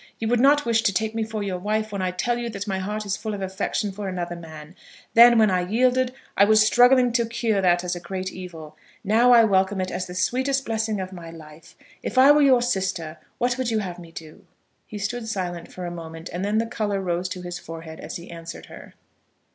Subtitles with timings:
[0.17, 2.67] You would not wish to take me for your wife when I tell you that
[2.67, 4.75] my heart is full of affection for another man.
[5.13, 8.75] Then, when I yielded, I was struggling to cure that as a great evil.
[9.03, 11.75] Now I welcome it as the sweetest blessing of my life.
[12.01, 14.47] If I were your sister, what would you have me do?"
[14.87, 18.15] He stood silent for a moment, and then the colour rose to his forehead as
[18.15, 18.95] he answered her.